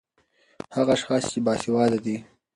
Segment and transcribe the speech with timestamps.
[0.39, 2.17] ـ هغه اشخاص چې باسېواده دي